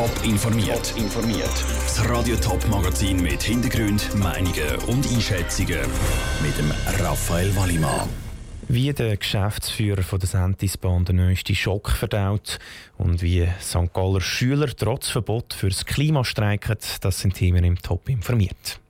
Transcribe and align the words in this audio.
Top 0.00 0.24
informiert. 0.24 0.94
informiert. 0.96 1.52
Das 1.82 2.08
Radio 2.08 2.34
Top 2.36 2.66
Magazin 2.68 3.20
mit 3.20 3.42
Hintergrund, 3.42 4.14
Meinungen 4.14 4.76
und 4.86 5.06
Einschätzungen 5.06 5.78
mit 6.42 6.56
dem 6.56 6.72
Raphael 7.04 7.54
Wallimann. 7.54 8.08
Wie 8.66 8.94
der 8.94 9.18
Geschäftsführer 9.18 10.02
von 10.02 10.18
der 10.18 10.26
Sentisbahn 10.26 11.04
den 11.04 11.16
neuesten 11.16 11.54
Schock 11.54 11.90
verdaut 11.90 12.58
und 12.96 13.20
wie 13.20 13.46
St. 13.60 13.92
Galler 13.92 14.22
Schüler 14.22 14.68
trotz 14.74 15.10
Verbot 15.10 15.52
fürs 15.52 15.84
Klima 15.84 16.24
streiken, 16.24 16.78
das 17.02 17.20
sind 17.20 17.34
Themen 17.34 17.62
im 17.62 17.76
Top 17.76 18.08
informiert. 18.08 18.80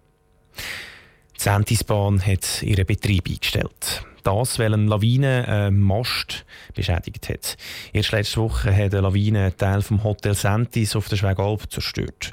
Die 1.36 1.42
Sentisbahn 1.42 2.24
hat 2.24 2.62
ihren 2.62 2.86
Betrieb 2.86 3.28
eingestellt. 3.28 4.04
Das, 4.22 4.58
weil 4.58 4.74
eine 4.74 4.86
Lawine 4.86 5.46
einen 5.46 5.80
Mast 5.80 6.44
beschädigt 6.74 7.28
hat. 7.28 7.56
Erst 7.92 8.12
letzte 8.12 8.40
Woche 8.40 8.74
hat 8.74 8.92
eine 8.92 9.00
Lawine 9.00 9.44
einen 9.44 9.56
Teil 9.56 9.82
vom 9.82 10.04
Hotel 10.04 10.34
Sentis 10.34 10.96
auf 10.96 11.08
der 11.08 11.16
Schwegalp 11.16 11.70
zerstört. 11.70 12.32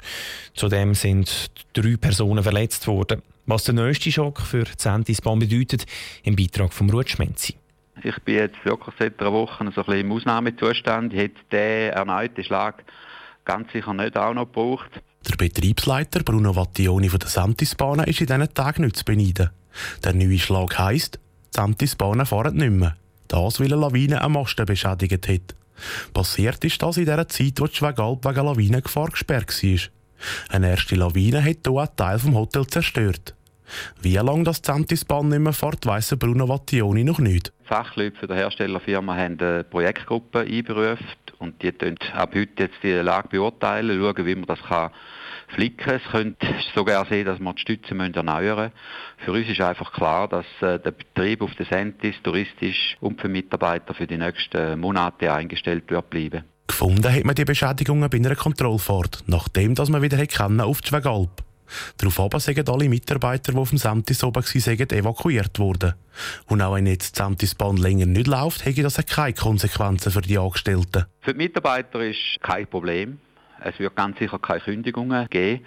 Zudem 0.54 0.94
sind 0.94 1.50
drei 1.72 1.96
Personen 1.96 2.42
verletzt 2.42 2.86
worden. 2.86 3.22
Was 3.46 3.64
der 3.64 3.74
neueste 3.74 4.12
Schock 4.12 4.40
für 4.42 4.64
die 4.64 4.72
Sentisbahn 4.76 5.38
bedeutet, 5.38 5.86
im 6.22 6.36
Beitrag 6.36 6.72
von 6.72 6.90
Ruth 6.90 7.08
Schmenzi. 7.08 7.54
Ich 8.02 8.18
bin 8.22 8.34
jetzt 8.36 8.64
wirklich 8.64 8.94
seit 8.98 9.18
einer 9.20 9.32
Woche 9.32 9.64
so 9.74 9.80
ein 9.80 9.86
bisschen 9.86 10.00
im 10.00 10.12
Ausnahmezustand. 10.12 11.12
Ich 11.14 11.20
hätte 11.20 11.40
den 11.50 11.92
erneuten 11.92 12.44
Schlag 12.44 12.84
ganz 13.44 13.72
sicher 13.72 13.94
nicht 13.94 14.16
auch 14.16 14.34
noch 14.34 14.44
gebraucht. 14.44 14.90
Der 15.28 15.36
Betriebsleiter 15.36 16.22
Bruno 16.22 16.52
Vattioni 16.52 17.08
von 17.08 17.18
der 17.18 17.28
Santisbahn 17.28 18.00
ist 18.00 18.20
in 18.20 18.26
diesen 18.26 18.54
Tagen 18.54 18.84
nicht 18.84 18.96
zu 18.96 19.04
beneiden. 19.04 19.50
Der 20.04 20.12
neue 20.12 20.38
Schlag 20.38 20.78
heisst, 20.78 21.18
die 21.58 21.62
Santisbahnen 21.62 22.24
fahren 22.24 22.56
nicht 22.56 22.70
mehr. 22.70 22.96
Das, 23.26 23.58
weil 23.58 23.66
eine 23.66 23.80
Lawine 23.80 24.22
einen 24.22 24.32
Mast 24.32 24.64
beschädigt 24.64 25.28
hat. 25.28 25.56
Passiert 26.14 26.64
ist 26.64 26.80
das 26.80 26.96
in 26.96 27.06
der 27.06 27.26
Zeit, 27.26 27.60
wo 27.60 27.66
die 27.66 27.74
Schwegalp 27.74 28.24
wegen 28.24 28.46
Lawinengefahr 28.46 29.08
gesperrt 29.08 29.50
war. 29.62 29.80
Eine 30.50 30.70
erste 30.70 30.94
Lawine 30.94 31.44
hat 31.44 31.58
hier 31.66 31.78
einen 31.78 31.96
Teil 31.96 32.18
vom 32.20 32.36
Hotel 32.36 32.66
zerstört. 32.66 33.34
Wie 34.00 34.14
lange 34.14 34.44
das 34.44 34.62
Zentisbahn 34.62 35.28
nicht 35.28 35.40
mehr 35.40 35.52
fährt, 35.52 35.84
weiss 35.84 36.14
Bruno 36.16 36.46
Vattioni 36.46 37.02
noch 37.02 37.18
nicht. 37.18 37.52
Fachleute 37.64 38.28
der 38.28 38.36
Herstellerfirma 38.36 39.16
haben 39.16 39.38
eine 39.40 39.64
Projektgruppe 39.64 40.40
einberufen 40.40 41.06
und 41.38 41.60
die 41.60 41.72
tun 41.72 41.96
ab 42.14 42.34
heute 42.34 42.62
jetzt 42.62 42.82
die 42.82 42.92
Lage 42.92 43.28
beurteilen, 43.28 44.00
schauen, 44.00 44.26
wie 44.26 44.34
man 44.36 44.46
das 44.46 44.62
kann 44.62 44.90
flicken. 45.48 45.94
Es 45.94 46.10
könnte 46.10 46.46
sogar 46.74 47.06
sein, 47.06 47.24
dass 47.24 47.38
wir 47.38 47.52
die 47.52 47.60
Stütze 47.60 47.94
erneuern 47.96 48.58
müssen. 48.58 48.72
Für 49.24 49.32
uns 49.32 49.48
ist 49.48 49.60
einfach 49.60 49.92
klar, 49.92 50.28
dass 50.28 50.46
äh, 50.60 50.78
der 50.78 50.92
Betrieb 50.92 51.42
auf 51.42 51.54
der 51.54 51.66
Sentis 51.66 52.14
touristisch 52.22 52.96
und 53.00 53.20
für 53.20 53.28
Mitarbeiter 53.28 53.94
für 53.94 54.06
die 54.06 54.18
nächsten 54.18 54.78
Monate 54.80 55.32
eingestellt 55.32 55.90
wird 55.90 56.10
bleiben. 56.10 56.44
Gefunden 56.66 57.12
hat 57.12 57.24
man 57.24 57.34
die 57.34 57.44
Beschädigungen 57.44 58.08
bei 58.10 58.18
einer 58.18 58.36
Kontrollfahrt, 58.36 59.24
nachdem 59.26 59.74
dass 59.74 59.88
man 59.88 60.02
wieder 60.02 60.18
auf 60.64 60.80
die 60.80 60.88
Schwegalp 60.88 61.42
Daraufhin 61.98 62.40
sind 62.40 62.68
alle 62.68 62.88
Mitarbeiter, 62.88 63.52
die 63.52 63.58
auf 63.58 63.70
dem 63.70 63.78
Samtis 63.78 64.24
oben 64.24 64.42
waren, 64.42 64.90
evakuiert 64.90 65.58
worden. 65.58 65.94
Und 66.46 66.62
auch 66.62 66.74
wenn 66.74 66.86
jetzt 66.86 67.16
die 67.16 67.18
Samtisbahn 67.18 67.76
länger 67.76 68.06
nicht 68.06 68.26
läuft, 68.26 68.64
hätte 68.64 68.82
das 68.82 68.96
keine 69.06 69.34
Konsequenzen 69.34 70.12
für 70.12 70.20
die 70.20 70.38
Angestellten. 70.38 71.04
Für 71.20 71.32
die 71.32 71.38
Mitarbeiter 71.38 72.00
ist 72.00 72.38
kein 72.40 72.66
Problem. 72.66 73.18
Es 73.62 73.78
wird 73.78 73.96
ganz 73.96 74.18
sicher 74.18 74.38
keine 74.38 74.60
Kündigungen 74.60 75.28
geben. 75.28 75.64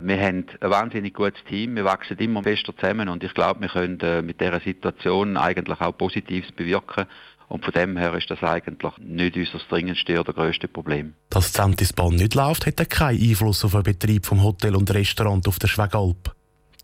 Wir 0.00 0.20
haben 0.20 0.46
ein 0.60 0.70
wahnsinnig 0.70 1.14
gutes 1.14 1.42
Team, 1.44 1.74
wir 1.74 1.84
wachsen 1.84 2.16
immer 2.18 2.42
fester 2.44 2.76
zusammen 2.76 3.08
und 3.08 3.24
ich 3.24 3.34
glaube, 3.34 3.62
wir 3.62 3.68
können 3.68 3.98
äh, 4.00 4.22
mit 4.22 4.40
dieser 4.40 4.60
Situation 4.60 5.36
eigentlich 5.36 5.80
auch 5.80 5.96
Positives 5.96 6.52
bewirken. 6.52 7.06
Und 7.48 7.64
von 7.64 7.72
dem 7.72 7.96
her 7.96 8.14
ist 8.14 8.30
das 8.30 8.42
eigentlich 8.42 8.92
nicht 8.98 9.36
unser 9.36 9.58
dringendste 9.68 10.20
oder 10.20 10.32
grösste 10.32 10.68
Problem. 10.68 11.14
Dass 11.30 11.50
die 11.50 11.56
Sentisbahn 11.56 12.14
nicht 12.14 12.34
läuft, 12.34 12.66
hat 12.66 12.90
keinen 12.90 13.20
Einfluss 13.20 13.64
auf 13.64 13.72
den 13.72 13.82
Betrieb 13.84 14.26
vom 14.26 14.42
Hotel 14.42 14.76
und 14.76 14.92
Restaurant 14.92 15.48
auf 15.48 15.58
der 15.58 15.68
Schwegalp. 15.68 16.34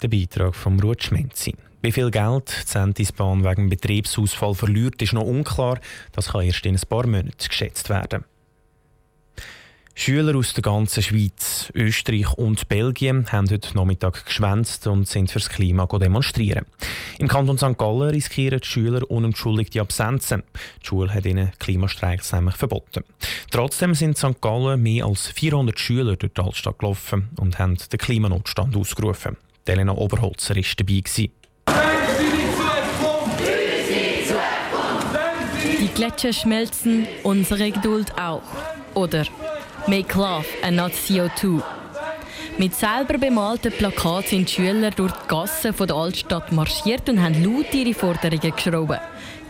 Der 0.02 0.08
Beitrag 0.08 0.56
von 0.56 0.80
Ruth 0.80 1.04
Schmenzi. 1.04 1.54
Wie 1.82 1.92
viel 1.92 2.10
Geld 2.10 2.62
die 2.66 2.72
Sentisbahn 2.72 3.44
wegen 3.44 3.68
Betriebsausfall 3.68 4.54
verliert, 4.54 5.02
ist 5.02 5.12
noch 5.12 5.24
unklar. 5.24 5.78
Das 6.12 6.32
kann 6.32 6.40
erst 6.40 6.64
in 6.64 6.74
ein 6.74 6.82
paar 6.88 7.06
Monaten 7.06 7.34
geschätzt 7.46 7.90
werden. 7.90 8.24
Schüler 9.96 10.36
aus 10.36 10.52
der 10.52 10.62
ganzen 10.62 11.02
Schweiz, 11.04 11.70
Österreich 11.72 12.32
und 12.34 12.68
Belgien 12.68 13.30
haben 13.30 13.48
heute 13.48 13.76
Nachmittag 13.76 14.26
geschwänzt 14.26 14.88
und 14.88 15.06
sind 15.06 15.30
fürs 15.30 15.48
Klima 15.48 15.86
demonstrieren. 15.86 16.66
Im 17.18 17.28
Kanton 17.28 17.58
St. 17.58 17.78
Gallen 17.78 18.10
riskieren 18.10 18.58
die 18.60 18.66
Schüler 18.66 19.08
unentschuldigte 19.08 19.80
Absenzen. 19.80 20.42
Die 20.82 20.86
Schule 20.86 21.14
hat 21.14 21.26
ihnen 21.26 21.52
Klimastreiks 21.60 22.32
nämlich 22.32 22.56
verboten. 22.56 23.04
Trotzdem 23.52 23.94
sind 23.94 24.18
St. 24.18 24.40
Gallen 24.40 24.82
mehr 24.82 25.06
als 25.06 25.28
400 25.28 25.78
Schüler 25.78 26.16
durch 26.16 26.32
die 26.34 26.42
Altstadt 26.42 26.80
gelaufen 26.80 27.30
und 27.38 27.60
haben 27.60 27.76
den 27.76 27.98
Klimanotstand 27.98 28.76
ausgerufen. 28.76 29.36
Elena 29.64 29.92
Oberholzer 29.92 30.56
war 30.56 30.62
dabei. 30.76 31.02
Die 35.80 35.88
Gletscher 35.94 36.32
schmelzen, 36.32 37.06
unsere 37.22 37.70
Geduld 37.70 38.12
auch. 38.18 38.42
Oder 38.94 39.24
Make 39.86 40.16
Love 40.16 40.46
and 40.62 40.76
not 40.76 40.92
CO2. 40.92 41.62
Mit 42.56 42.74
selber 42.74 43.18
bemalten 43.18 43.70
Plakaten 43.70 44.28
sind 44.28 44.48
die 44.48 44.52
Schüler 44.54 44.90
durch 44.90 45.12
die 45.12 45.28
Gassen 45.28 45.74
der 45.78 45.94
Altstadt 45.94 46.52
marschiert 46.52 47.06
und 47.10 47.22
haben 47.22 47.44
laut 47.44 47.74
ihre 47.74 47.92
Forderungen 47.92 48.40
geschrieben. 48.40 48.98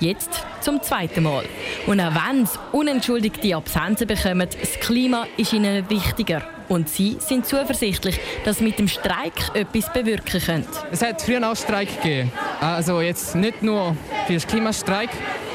Jetzt 0.01 0.31
zum 0.61 0.83
zweiten 0.83 1.23
Mal. 1.23 1.45
Und 1.87 2.01
auch 2.01 2.13
wenn 2.15 2.47
sie 2.47 2.59
unentschuldigte 2.73 3.55
Absenzen 3.55 4.09
bekommen, 4.09 4.49
das 4.61 4.81
Klima 4.81 5.27
ist 5.37 5.53
ihnen 5.53 5.89
wichtiger. 5.89 6.43
Und 6.69 6.89
sie 6.89 7.17
sind 7.21 7.47
zuversichtlich, 7.47 8.19
dass 8.45 8.59
sie 8.59 8.65
mit 8.65 8.79
dem 8.81 8.89
Streik 8.89 9.35
etwas 9.55 9.93
bewirken 9.93 10.41
können. 10.41 10.67
Es 10.91 11.01
hat 11.01 11.23
früher 11.23 11.49
auch 11.49 11.55
Streik 11.55 12.03
gegeben. 12.03 12.33
Also 12.61 13.01
jetzt 13.01 13.37
nicht 13.37 13.63
nur 13.63 13.97
für 14.27 14.33
den 14.33 14.41
Klimastreik, 14.41 15.11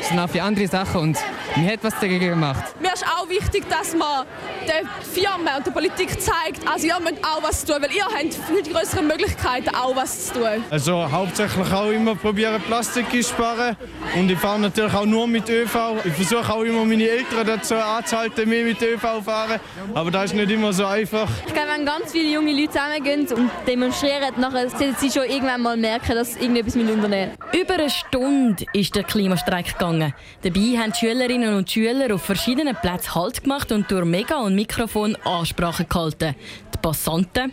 sondern 0.07 0.25
auch 0.25 0.31
für 0.31 0.41
andere 0.41 0.67
Sachen. 0.67 1.01
Und 1.01 1.17
man 1.55 1.67
hat 1.67 1.79
was 1.81 1.93
dagegen 1.99 2.29
gemacht. 2.29 2.75
Mir 2.79 2.93
ist 2.93 3.05
auch 3.05 3.27
wichtig, 3.29 3.65
dass 3.69 3.95
man 3.95 4.25
der 4.67 4.81
Firma 5.01 5.57
und 5.57 5.65
der 5.65 5.71
Politik 5.71 6.09
zeigt, 6.21 6.67
also 6.67 6.87
ihr 6.87 6.99
müsst 6.99 7.23
auch 7.23 7.41
was 7.41 7.65
tun, 7.65 7.77
weil 7.79 7.91
ihr 7.91 8.05
habt 8.05 8.33
viel 8.33 8.73
größere 8.73 9.01
Möglichkeiten, 9.01 9.69
auch 9.75 9.95
was 9.95 10.27
zu 10.27 10.33
tun. 10.35 10.63
Also 10.69 11.11
hauptsächlich 11.11 11.71
auch 11.71 11.89
immer 11.89 12.15
probieren, 12.15 12.61
Plastik 12.61 13.09
zu 13.09 13.23
sparen. 13.23 13.75
Und 14.15 14.29
ich 14.29 14.38
fahre 14.38 14.59
natürlich 14.59 14.93
auch 14.93 15.05
nur 15.05 15.27
mit 15.27 15.49
ÖV. 15.49 15.75
Ich 16.03 16.13
versuche 16.13 16.53
auch 16.53 16.63
immer 16.63 16.85
meine 16.85 17.07
Eltern 17.07 17.45
dazu 17.45 17.75
anzuhalten, 17.75 18.47
mehr 18.49 18.63
mit 18.63 18.81
ÖV 18.81 19.01
zu 19.01 19.21
fahren. 19.23 19.59
Aber 19.93 20.11
das 20.11 20.25
ist 20.25 20.35
nicht 20.35 20.51
immer 20.51 20.71
so 20.73 20.85
einfach. 20.85 21.27
Ich 21.45 21.53
glaube, 21.53 21.69
wenn 21.75 21.85
ganz 21.85 22.11
viele 22.11 22.33
junge 22.33 22.51
Leute 22.51 22.71
zusammengehen 22.71 23.27
und 23.27 23.49
demonstrieren, 23.67 24.33
nachher 24.38 24.69
sollten 24.69 24.95
sie 24.99 25.11
schon 25.11 25.23
irgendwann 25.23 25.61
mal 25.61 25.77
merken, 25.77 26.15
dass 26.15 26.33
sie 26.33 26.41
irgendetwas 26.41 26.75
unternehmen 26.75 27.31
Über 27.51 27.73
eine 27.73 27.89
Stunde 27.89 28.65
ist 28.73 28.95
der 28.95 29.03
Klimastreik 29.03 29.67
gegangen. 29.67 29.88
Dabei 29.97 30.77
haben 30.77 30.91
die 30.91 31.00
Schülerinnen 31.00 31.55
und 31.55 31.69
Schüler 31.69 32.13
auf 32.13 32.23
verschiedenen 32.23 32.75
Plätzen 32.75 33.16
Halt 33.16 33.44
gemacht 33.44 33.72
und 33.72 33.89
durch 33.89 34.05
Mega- 34.05 34.39
und 34.39 34.55
Mikrofon 34.55 35.16
Ansprachen 35.23 35.88
gehalten. 35.89 36.35
Die 36.73 36.77
Passanten, 36.81 37.51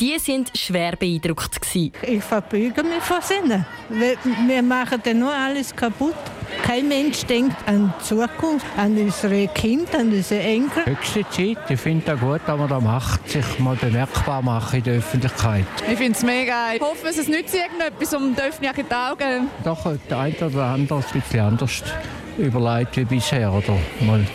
die 0.00 0.18
sind 0.18 0.50
schwer 0.56 0.96
beeindruckt. 0.96 1.60
Gewesen. 1.60 1.92
Ich 2.02 2.24
verbeuge 2.24 2.82
mich 2.82 3.02
vor 3.02 3.20
Sinnen. 3.22 3.64
Wir 4.46 4.62
machen 4.62 5.00
dann 5.04 5.18
nur 5.18 5.32
alles 5.32 5.74
kaputt. 5.74 6.14
Kein 6.64 6.88
Mensch 6.88 7.26
denkt 7.26 7.56
an 7.66 7.92
die 8.00 8.04
Zukunft, 8.04 8.64
an 8.78 8.96
unsere 8.96 9.48
Kinder, 9.48 9.98
an 9.98 10.10
unsere 10.10 10.40
Enkel. 10.40 10.86
Höchste 10.86 11.28
Zeit. 11.28 11.58
Ich 11.68 11.78
finde 11.78 12.10
es 12.10 12.18
gut, 12.18 12.40
dass 12.46 12.58
man 12.58 12.68
das 12.70 12.82
macht, 12.82 13.28
sich 13.28 13.58
mal 13.58 13.76
bemerkbar 13.76 14.40
machen 14.40 14.78
in 14.78 14.82
der 14.82 14.94
Öffentlichkeit. 14.94 15.66
Ich 15.86 15.98
finde 15.98 16.12
es 16.12 16.22
mega. 16.22 16.72
Ich 16.72 16.80
hoffe, 16.80 17.08
es 17.08 17.28
nützt 17.28 17.54
irgendetwas 17.54 18.14
um 18.14 18.34
die 18.34 18.40
öffentlichen 18.40 18.90
Augen. 18.90 19.48
Doch, 19.62 19.94
der 20.08 20.18
eine 20.18 20.36
oder 20.38 20.64
andere 20.64 21.00
ein 21.00 21.20
bisschen 21.20 21.40
anders 21.40 21.82
überlegt 22.38 22.96
wie 22.96 23.04
bisher 23.04 23.52
oder 23.52 23.76
mal 24.00 24.26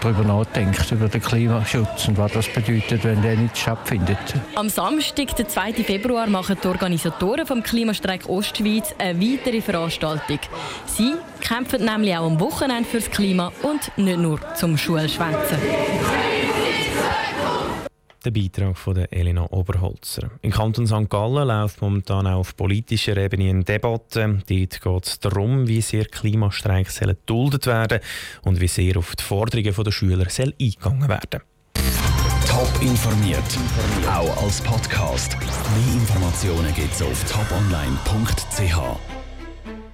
darüber 0.00 0.22
nachdenkt, 0.22 0.90
über 0.92 1.08
den 1.08 1.20
Klimaschutz 1.20 2.08
und 2.08 2.18
was 2.18 2.32
das 2.32 2.48
bedeutet, 2.48 3.02
wenn 3.04 3.20
der 3.22 3.36
nicht 3.36 3.56
stattfindet. 3.56 4.18
Am 4.54 4.68
Samstag, 4.68 5.34
den 5.36 5.48
2. 5.48 5.72
Februar, 5.84 6.28
machen 6.28 6.56
die 6.62 6.68
Organisatoren 6.68 7.46
vom 7.46 7.62
Klimastreik 7.62 8.28
Ostschweiz 8.28 8.94
eine 8.98 9.20
weitere 9.20 9.60
Veranstaltung. 9.60 10.38
Sie 10.86 11.14
kämpfen 11.48 11.84
nämlich 11.84 12.14
auch 12.16 12.26
am 12.26 12.38
Wochenende 12.40 12.88
fürs 12.88 13.10
Klima 13.10 13.50
und 13.62 13.96
nicht 13.96 14.18
nur 14.18 14.38
zum 14.54 14.76
Schulschwänzen. 14.76 15.58
Der 18.24 18.30
Beitrag 18.32 18.76
von 18.76 18.94
der 18.94 19.12
Elena 19.12 19.46
Oberholzer. 19.50 20.30
Im 20.42 20.50
Kanton 20.50 20.86
St. 20.86 21.08
Gallen 21.08 21.48
läuft 21.48 21.80
momentan 21.80 22.26
auch 22.26 22.40
auf 22.40 22.56
politischer 22.56 23.16
Ebene 23.16 23.48
eine 23.48 23.64
Debatte. 23.64 24.42
Dort 24.46 24.46
geht 24.46 25.06
es 25.06 25.20
darum, 25.20 25.68
wie 25.68 25.80
sehr 25.80 26.04
Klimastreiks 26.04 26.98
geduldet 27.00 27.66
werden 27.66 28.00
und 28.42 28.60
wie 28.60 28.68
sehr 28.68 28.98
auf 28.98 29.16
die 29.16 29.22
Forderungen 29.22 29.84
der 29.84 29.90
Schüler 29.90 30.26
eingegangen 30.26 31.08
werden 31.08 31.40
Top 32.46 32.82
informiert, 32.82 33.38
auch 34.10 34.42
als 34.42 34.60
Podcast. 34.60 35.36
Mehr 35.38 35.94
Informationen 35.94 36.74
gibt 36.74 36.92
es 36.92 37.02
auf 37.02 37.24
toponline.ch. 37.30 39.17